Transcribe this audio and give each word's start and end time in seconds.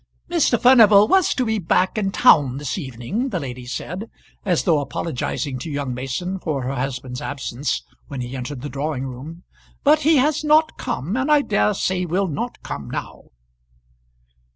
"Mr. 0.31 0.59
Furnival 0.59 1.07
was 1.07 1.35
to 1.35 1.45
be 1.45 1.59
back 1.59 1.95
in 1.95 2.09
town 2.11 2.57
this 2.57 2.75
evening," 2.75 3.29
the 3.29 3.39
lady 3.39 3.67
said, 3.67 4.09
as 4.43 4.63
though 4.63 4.79
apologizing 4.79 5.59
to 5.59 5.69
young 5.69 5.93
Mason 5.93 6.39
for 6.39 6.63
her 6.63 6.73
husband's 6.73 7.21
absence, 7.21 7.83
when 8.07 8.19
he 8.19 8.35
entered 8.35 8.61
the 8.63 8.67
drawing 8.69 9.05
room, 9.05 9.43
"but 9.83 9.99
he 9.99 10.17
has 10.17 10.43
not 10.43 10.75
come, 10.75 11.15
and 11.15 11.31
I 11.31 11.43
dare 11.43 11.75
say 11.75 12.05
will 12.07 12.27
not 12.27 12.63
come 12.63 12.89
now." 12.89 13.25